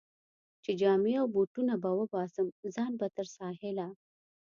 چې 0.63 0.71
جامې 0.81 1.13
او 1.21 1.27
بوټونه 1.33 1.73
به 1.83 1.91
وباسم، 1.99 2.47
ځان 2.75 2.91
به 2.99 3.07
تر 3.15 3.27
ساحله. 3.37 3.87